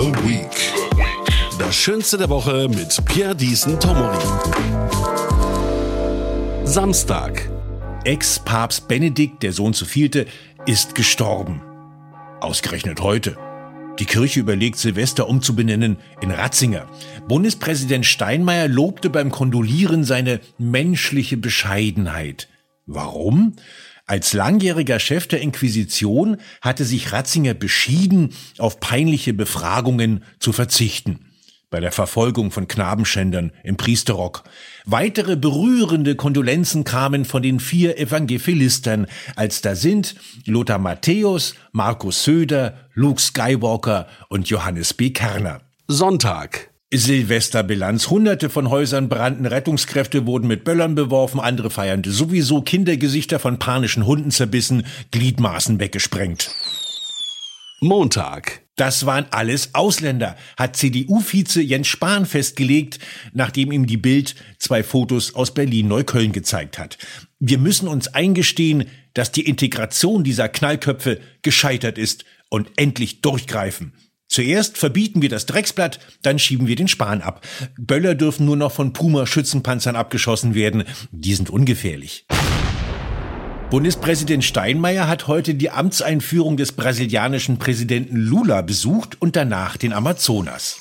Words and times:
The 0.00 0.14
Week. 0.24 0.72
Das 1.58 1.76
Schönste 1.76 2.16
der 2.16 2.30
Woche 2.30 2.70
mit 2.70 3.04
Pierre 3.04 3.36
Diesen 3.36 3.78
Tomori. 3.78 4.16
Samstag. 6.64 7.50
Ex-Papst 8.04 8.88
Benedikt, 8.88 9.42
der 9.42 9.52
Sohn 9.52 9.74
zu 9.74 9.84
vielte, 9.84 10.24
ist 10.64 10.94
gestorben. 10.94 11.60
Ausgerechnet 12.40 13.02
heute. 13.02 13.36
Die 13.98 14.06
Kirche 14.06 14.40
überlegt, 14.40 14.78
Silvester 14.78 15.28
umzubenennen 15.28 15.98
in 16.22 16.30
Ratzinger. 16.30 16.86
Bundespräsident 17.28 18.06
Steinmeier 18.06 18.68
lobte 18.68 19.10
beim 19.10 19.30
Kondolieren 19.30 20.04
seine 20.04 20.40
menschliche 20.56 21.36
Bescheidenheit. 21.36 22.48
Warum? 22.86 23.52
Als 24.10 24.32
langjähriger 24.32 24.98
Chef 24.98 25.28
der 25.28 25.40
Inquisition 25.40 26.38
hatte 26.60 26.84
sich 26.84 27.12
Ratzinger 27.12 27.54
beschieden, 27.54 28.34
auf 28.58 28.80
peinliche 28.80 29.32
Befragungen 29.32 30.24
zu 30.40 30.52
verzichten 30.52 31.20
bei 31.70 31.78
der 31.78 31.92
Verfolgung 31.92 32.50
von 32.50 32.66
Knabenschändern 32.66 33.52
im 33.62 33.76
Priesterrock. 33.76 34.42
Weitere 34.84 35.36
berührende 35.36 36.16
Kondolenzen 36.16 36.82
kamen 36.82 37.24
von 37.24 37.44
den 37.44 37.60
vier 37.60 37.96
Evangelistern, 37.98 39.06
als 39.36 39.60
da 39.60 39.76
sind 39.76 40.16
Lothar 40.44 40.78
Matthäus, 40.78 41.54
Markus 41.70 42.24
Söder, 42.24 42.88
Luke 42.94 43.20
Skywalker 43.20 44.08
und 44.28 44.48
Johannes 44.48 44.92
B. 44.92 45.10
Kerner. 45.10 45.60
Sonntag. 45.86 46.70
Silvesterbilanz. 46.92 48.10
Hunderte 48.10 48.50
von 48.50 48.68
Häusern 48.68 49.08
brannten, 49.08 49.46
Rettungskräfte 49.46 50.26
wurden 50.26 50.48
mit 50.48 50.64
Böllern 50.64 50.96
beworfen, 50.96 51.38
andere 51.38 51.70
feiernde 51.70 52.10
sowieso, 52.10 52.62
Kindergesichter 52.62 53.38
von 53.38 53.58
panischen 53.58 54.06
Hunden 54.06 54.32
zerbissen, 54.32 54.84
Gliedmaßen 55.12 55.78
weggesprengt. 55.78 56.50
Montag. 57.80 58.62
Das 58.76 59.04
waren 59.04 59.26
alles 59.30 59.74
Ausländer, 59.74 60.36
hat 60.56 60.74
CDU-Vize 60.74 61.60
Jens 61.60 61.86
Spahn 61.86 62.24
festgelegt, 62.24 62.98
nachdem 63.34 63.72
ihm 63.72 63.86
die 63.86 63.98
Bild 63.98 64.34
zwei 64.58 64.82
Fotos 64.82 65.34
aus 65.34 65.52
Berlin-Neukölln 65.52 66.32
gezeigt 66.32 66.78
hat. 66.78 66.96
Wir 67.38 67.58
müssen 67.58 67.88
uns 67.88 68.08
eingestehen, 68.08 68.86
dass 69.12 69.32
die 69.32 69.46
Integration 69.46 70.24
dieser 70.24 70.48
Knallköpfe 70.48 71.20
gescheitert 71.42 71.98
ist 71.98 72.24
und 72.48 72.70
endlich 72.76 73.20
durchgreifen. 73.20 73.92
Zuerst 74.30 74.78
verbieten 74.78 75.22
wir 75.22 75.28
das 75.28 75.44
Drecksblatt, 75.44 75.98
dann 76.22 76.38
schieben 76.38 76.68
wir 76.68 76.76
den 76.76 76.86
Spahn 76.86 77.20
ab. 77.20 77.44
Böller 77.76 78.14
dürfen 78.14 78.46
nur 78.46 78.56
noch 78.56 78.70
von 78.70 78.92
Puma-Schützenpanzern 78.92 79.96
abgeschossen 79.96 80.54
werden. 80.54 80.84
Die 81.10 81.34
sind 81.34 81.50
ungefährlich. 81.50 82.26
Bundespräsident 83.70 84.44
Steinmeier 84.44 85.08
hat 85.08 85.26
heute 85.26 85.56
die 85.56 85.70
Amtseinführung 85.70 86.56
des 86.56 86.70
brasilianischen 86.70 87.58
Präsidenten 87.58 88.16
Lula 88.16 88.62
besucht 88.62 89.20
und 89.20 89.34
danach 89.34 89.76
den 89.76 89.92
Amazonas. 89.92 90.78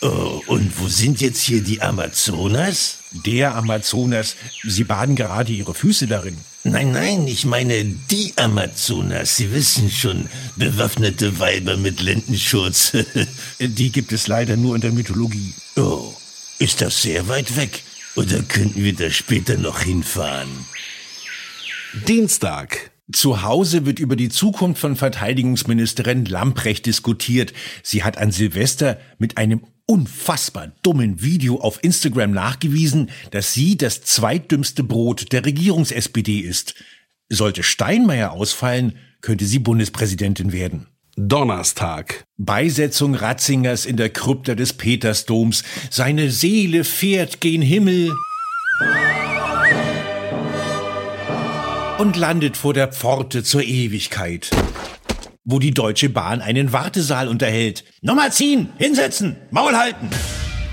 Oh, 0.00 0.40
und 0.46 0.80
wo 0.80 0.88
sind 0.88 1.20
jetzt 1.20 1.42
hier 1.42 1.62
die 1.62 1.82
Amazonas? 1.82 3.00
Der 3.26 3.54
Amazonas. 3.54 4.36
Sie 4.64 4.84
baden 4.84 5.14
gerade 5.14 5.52
Ihre 5.52 5.74
Füße 5.74 6.06
darin. 6.06 6.38
Nein, 6.62 6.92
nein, 6.92 7.26
ich 7.26 7.46
meine 7.46 7.84
die 7.84 8.34
Amazonas. 8.36 9.36
Sie 9.36 9.50
wissen 9.50 9.90
schon, 9.90 10.28
bewaffnete 10.56 11.38
Weiber 11.38 11.78
mit 11.78 12.02
Lendenschurz. 12.02 12.92
die 13.58 13.90
gibt 13.90 14.12
es 14.12 14.26
leider 14.26 14.58
nur 14.58 14.74
in 14.74 14.82
der 14.82 14.92
Mythologie. 14.92 15.54
Oh, 15.76 16.12
ist 16.58 16.82
das 16.82 17.00
sehr 17.00 17.28
weit 17.28 17.56
weg? 17.56 17.82
Oder 18.14 18.42
könnten 18.42 18.84
wir 18.84 18.94
da 18.94 19.08
später 19.08 19.56
noch 19.56 19.80
hinfahren? 19.80 20.50
Dienstag. 22.06 22.90
Zu 23.10 23.42
Hause 23.42 23.86
wird 23.86 23.98
über 23.98 24.14
die 24.14 24.28
Zukunft 24.28 24.82
von 24.82 24.96
Verteidigungsministerin 24.96 26.26
Lamprecht 26.26 26.86
diskutiert. 26.86 27.54
Sie 27.82 28.04
hat 28.04 28.18
an 28.18 28.30
Silvester 28.30 29.00
mit 29.18 29.36
einem 29.36 29.64
unfassbar 29.90 30.70
dummen 30.84 31.20
Video 31.20 31.60
auf 31.60 31.82
Instagram 31.82 32.30
nachgewiesen, 32.30 33.10
dass 33.32 33.52
sie 33.52 33.76
das 33.76 34.02
zweitdümmste 34.02 34.84
Brot 34.84 35.32
der 35.32 35.44
Regierungs-SPD 35.44 36.38
ist. 36.38 36.76
Sollte 37.28 37.64
Steinmeier 37.64 38.30
ausfallen, 38.30 38.96
könnte 39.20 39.46
sie 39.46 39.58
Bundespräsidentin 39.58 40.52
werden. 40.52 40.86
Donnerstag. 41.16 42.22
Beisetzung 42.36 43.16
Ratzingers 43.16 43.84
in 43.84 43.96
der 43.96 44.10
Krypta 44.10 44.54
des 44.54 44.74
Petersdoms. 44.74 45.64
Seine 45.90 46.30
Seele 46.30 46.84
fährt 46.84 47.40
gen 47.40 47.60
Himmel. 47.60 48.12
und 52.00 52.16
landet 52.16 52.56
vor 52.56 52.72
der 52.72 52.88
Pforte 52.88 53.44
zur 53.44 53.62
Ewigkeit, 53.62 54.48
wo 55.50 55.58
die 55.58 55.72
Deutsche 55.72 56.08
Bahn 56.08 56.40
einen 56.40 56.72
Wartesaal 56.72 57.28
unterhält. 57.28 57.84
Nummer 58.02 58.30
ziehen, 58.30 58.70
hinsetzen, 58.78 59.36
Maul 59.50 59.76
halten. 59.76 60.10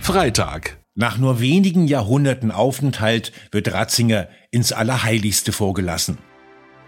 Freitag. 0.00 0.78
Nach 0.94 1.18
nur 1.18 1.40
wenigen 1.40 1.86
Jahrhunderten 1.86 2.50
Aufenthalt 2.50 3.32
wird 3.52 3.72
Ratzinger 3.72 4.28
ins 4.50 4.72
Allerheiligste 4.72 5.52
vorgelassen. 5.52 6.18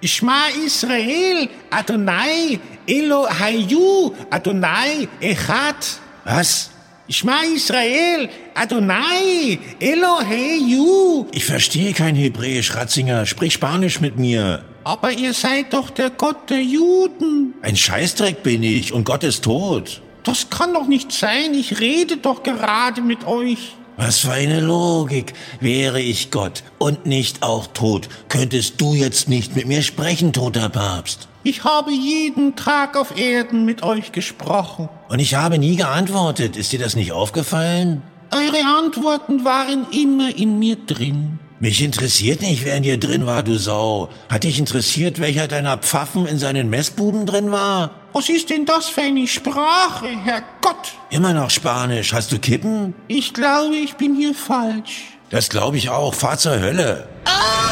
Shma 0.04 0.48
Israel, 0.66 1.48
Adonai, 1.71 2.59
Elohayu, 2.87 4.12
Adonai, 4.31 5.09
Echad. 5.21 6.00
Was? 6.25 6.71
Shma 7.09 7.42
Israel, 7.54 8.28
Adonai, 8.54 9.59
Eloheyu. 9.78 11.26
Ich 11.32 11.44
verstehe 11.44 11.92
kein 11.92 12.16
Hebräisch, 12.16 12.75
Ratzinger. 12.75 13.26
Sprich 13.26 13.53
Spanisch 13.53 14.00
mit 14.00 14.19
mir. 14.19 14.65
Aber 14.84 15.12
ihr 15.12 15.32
seid 15.32 15.72
doch 15.72 15.91
der 15.91 16.10
Gott 16.10 16.50
der 16.50 16.62
Juden. 16.62 17.54
Ein 17.62 17.76
Scheißdreck 17.76 18.43
bin 18.43 18.62
ich 18.62 18.93
und 18.93 19.04
Gott 19.04 19.22
ist 19.25 19.44
tot. 19.44 20.03
Das 20.25 20.50
kann 20.50 20.75
doch 20.75 20.87
nicht 20.87 21.12
sein. 21.12 21.54
Ich 21.54 21.81
rede 21.81 22.16
doch 22.16 22.43
gerade 22.43 23.00
mit 23.00 23.26
euch. 23.26 23.76
Was 23.97 24.21
für 24.21 24.32
eine 24.32 24.60
Logik. 24.60 25.34
Wäre 25.60 26.00
ich 26.00 26.31
Gott 26.31 26.62
und 26.78 27.06
nicht 27.06 27.42
auch 27.42 27.66
tot, 27.69 28.09
könntest 28.28 28.81
du 28.81 28.94
jetzt 28.94 29.28
nicht 29.28 29.54
mit 29.54 29.66
mir 29.66 29.82
sprechen, 29.82 30.32
toter 30.32 30.69
Papst. 30.69 31.28
Ich 31.44 31.65
habe 31.65 31.92
jeden 31.92 32.56
Tag 32.56 32.97
auf 32.97 33.19
Erden 33.19 33.65
mit 33.65 33.82
euch 33.82 34.12
gesprochen. 34.12 34.88
Und 35.09 35.19
ich 35.19 35.34
habe 35.34 35.59
nie 35.59 35.76
geantwortet. 35.76 36.56
Ist 36.56 36.72
dir 36.72 36.78
das 36.78 36.97
nicht 36.97 37.12
aufgefallen? 37.12 38.03
Eure 38.32 38.65
Antworten 38.78 39.44
waren 39.44 39.87
immer 39.91 40.34
in 40.34 40.59
mir 40.59 40.76
drin. 40.76 41.38
Mich 41.62 41.80
interessiert 41.80 42.40
nicht, 42.40 42.64
wer 42.64 42.76
in 42.76 42.82
dir 42.82 42.98
drin 42.98 43.24
war, 43.24 43.44
du 43.44 43.56
Sau. 43.56 44.08
Hat 44.28 44.42
dich 44.42 44.58
interessiert, 44.58 45.20
welcher 45.20 45.46
deiner 45.46 45.78
Pfaffen 45.78 46.26
in 46.26 46.36
seinen 46.36 46.68
Messbuben 46.70 47.24
drin 47.24 47.52
war? 47.52 47.92
Was 48.12 48.28
ist 48.28 48.50
denn 48.50 48.66
das 48.66 48.88
für 48.88 49.02
eine 49.02 49.28
Sprache, 49.28 50.08
Herrgott? 50.08 50.96
Immer 51.10 51.32
noch 51.32 51.50
Spanisch. 51.50 52.14
Hast 52.14 52.32
du 52.32 52.40
Kippen? 52.40 52.94
Ich 53.06 53.32
glaube, 53.32 53.76
ich 53.76 53.94
bin 53.94 54.16
hier 54.16 54.34
falsch. 54.34 55.16
Das 55.30 55.50
glaube 55.50 55.76
ich 55.76 55.88
auch. 55.88 56.14
Fahr 56.14 56.36
zur 56.36 56.58
Hölle. 56.58 57.06
Ah! 57.26 57.62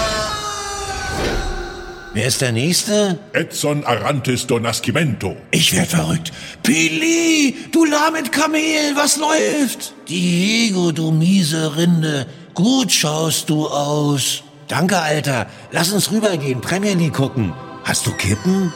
Wer 2.14 2.26
ist 2.26 2.40
der 2.40 2.52
Nächste? 2.52 3.19
Edson 3.32 3.84
Arantes 3.84 4.46
do 4.46 4.60
Nascimento. 4.60 5.36
Ich 5.50 5.75
werd 5.75 5.88
verrückt. 5.88 6.31
Pili, 6.62 7.56
du 7.72 7.84
lahmet 7.84 8.31
Kamel, 8.31 8.94
was 8.94 9.16
läuft? 9.16 9.94
Diego, 10.08 10.93
du 10.93 11.10
miese 11.10 11.76
Rinde. 11.76 12.26
Gut 12.60 12.92
schaust 12.92 13.48
du 13.48 13.68
aus. 13.68 14.42
Danke, 14.68 14.98
Alter. 14.98 15.46
Lass 15.70 15.92
uns 15.94 16.10
rübergehen, 16.10 16.60
Premier 16.60 16.92
League 16.92 17.14
gucken. 17.14 17.54
Hast 17.84 18.06
du 18.06 18.12
Kippen? 18.12 18.70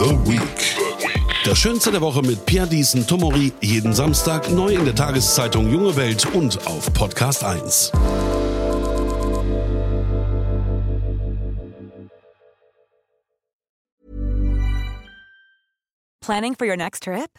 The 0.00 0.10
Week. 0.28 0.76
Das 1.44 1.58
Schönste 1.58 1.92
der 1.92 2.00
Woche 2.00 2.22
mit 2.22 2.44
Pierre 2.44 2.66
Diesen 2.66 3.06
Tomori. 3.06 3.52
Jeden 3.60 3.94
Samstag 3.94 4.50
neu 4.50 4.74
in 4.74 4.84
der 4.84 4.96
Tageszeitung 4.96 5.70
Junge 5.70 5.94
Welt 5.94 6.26
und 6.34 6.66
auf 6.66 6.92
Podcast 6.92 7.44
1. 7.44 7.92
Planning 16.20 16.56
for 16.56 16.66
your 16.66 16.76
next 16.76 17.04
trip? 17.04 17.38